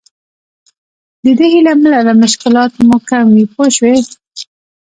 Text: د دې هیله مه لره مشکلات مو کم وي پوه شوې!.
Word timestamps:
د 1.23 1.25
دې 1.37 1.47
هیله 1.53 1.73
مه 1.81 1.87
لره 1.93 2.13
مشکلات 2.23 2.71
مو 2.87 2.97
کم 3.09 3.25
وي 3.35 3.45
پوه 3.53 3.67
شوې!. 3.77 3.95